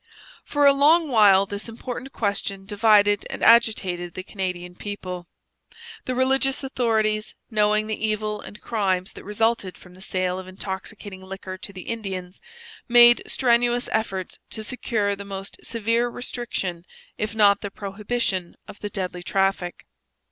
For 0.43 0.65
a 0.65 0.73
long 0.73 1.09
while 1.09 1.45
this 1.45 1.69
important 1.69 2.11
question 2.11 2.65
divided 2.65 3.27
and 3.29 3.43
agitated 3.43 4.15
the 4.15 4.23
Canadian 4.23 4.73
people. 4.73 5.27
The 6.05 6.15
religious 6.15 6.63
authorities, 6.63 7.35
knowing 7.51 7.85
the 7.85 8.03
evil 8.03 8.41
and 8.41 8.59
crimes 8.59 9.13
that 9.13 9.23
resulted 9.23 9.77
from 9.77 9.93
the 9.93 10.01
sale 10.01 10.39
of 10.39 10.47
intoxicating 10.47 11.21
liquor 11.21 11.55
to 11.59 11.71
the 11.71 11.81
Indians, 11.83 12.41
made 12.87 13.21
strenuous 13.27 13.87
efforts 13.91 14.39
to 14.49 14.63
secure 14.63 15.15
the 15.15 15.23
most 15.23 15.63
severe 15.63 16.09
restriction 16.09 16.83
if 17.19 17.35
not 17.35 17.61
the 17.61 17.69
prohibition 17.69 18.55
of 18.67 18.79
the 18.79 18.89
deadly 18.89 19.21
traffic. 19.21 19.85